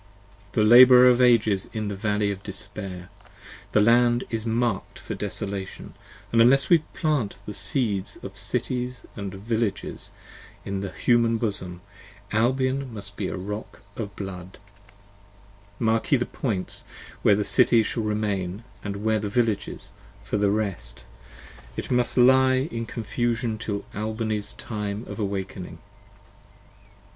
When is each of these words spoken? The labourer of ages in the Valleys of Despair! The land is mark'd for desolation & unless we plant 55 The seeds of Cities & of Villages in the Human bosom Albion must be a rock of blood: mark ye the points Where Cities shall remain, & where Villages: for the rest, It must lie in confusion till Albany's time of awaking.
The 0.53 0.63
labourer 0.63 1.07
of 1.09 1.21
ages 1.21 1.69
in 1.73 1.87
the 1.87 1.93
Valleys 1.95 2.31
of 2.33 2.41
Despair! 2.41 3.09
The 3.71 3.81
land 3.81 4.23
is 4.31 4.47
mark'd 4.47 4.97
for 4.97 5.13
desolation 5.13 5.93
& 6.13 6.31
unless 6.31 6.69
we 6.71 6.79
plant 6.95 7.33
55 7.45 7.45
The 7.45 7.53
seeds 7.53 8.17
of 8.23 8.35
Cities 8.35 9.05
& 9.11 9.15
of 9.15 9.31
Villages 9.31 10.09
in 10.65 10.81
the 10.81 10.89
Human 10.91 11.37
bosom 11.37 11.81
Albion 12.31 12.91
must 12.91 13.15
be 13.15 13.27
a 13.27 13.37
rock 13.37 13.83
of 13.95 14.15
blood: 14.15 14.57
mark 15.77 16.11
ye 16.11 16.17
the 16.17 16.25
points 16.25 16.83
Where 17.21 17.43
Cities 17.43 17.85
shall 17.85 18.01
remain, 18.01 18.63
& 18.83 18.83
where 18.83 19.19
Villages: 19.19 19.91
for 20.23 20.37
the 20.37 20.49
rest, 20.49 21.05
It 21.77 21.91
must 21.91 22.17
lie 22.17 22.67
in 22.71 22.87
confusion 22.87 23.59
till 23.59 23.85
Albany's 23.93 24.53
time 24.53 25.05
of 25.07 25.19
awaking. 25.19 25.77